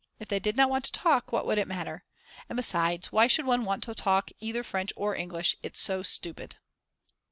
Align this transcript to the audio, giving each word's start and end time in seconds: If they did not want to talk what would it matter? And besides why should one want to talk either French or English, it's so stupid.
If 0.17 0.29
they 0.29 0.39
did 0.39 0.57
not 0.57 0.71
want 0.71 0.83
to 0.85 0.91
talk 0.91 1.31
what 1.31 1.45
would 1.45 1.59
it 1.59 1.67
matter? 1.67 2.05
And 2.49 2.57
besides 2.57 3.11
why 3.11 3.27
should 3.27 3.45
one 3.45 3.65
want 3.65 3.83
to 3.83 3.93
talk 3.93 4.31
either 4.39 4.63
French 4.63 4.91
or 4.95 5.15
English, 5.15 5.55
it's 5.61 5.79
so 5.79 6.01
stupid. 6.01 6.55